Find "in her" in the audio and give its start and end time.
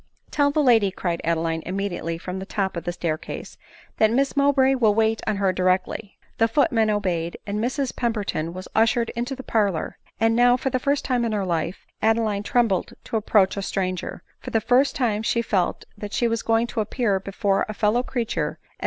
11.23-11.45